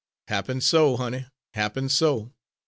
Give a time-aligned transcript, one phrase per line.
[0.29, 2.33] "Happen so, honey, happen so!